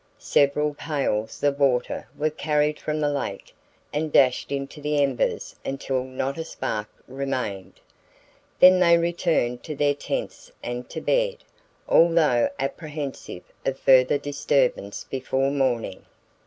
[0.17, 3.53] Several pails of water were carried from the lake
[3.93, 7.79] and dashed into the embers until not a spark remained.
[8.59, 11.43] Then they returned to their tents and to bed,
[11.87, 16.03] although apprehensive of further disturbance before morning.